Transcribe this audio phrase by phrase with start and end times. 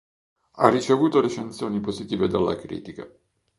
[0.53, 3.07] Ha ricevuto recensioni positive dalla critica.